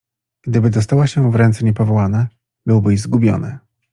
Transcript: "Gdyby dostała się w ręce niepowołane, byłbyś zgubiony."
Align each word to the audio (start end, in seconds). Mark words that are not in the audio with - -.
"Gdyby 0.45 0.69
dostała 0.69 1.07
się 1.07 1.31
w 1.31 1.35
ręce 1.35 1.65
niepowołane, 1.65 2.27
byłbyś 2.65 3.01
zgubiony." 3.01 3.57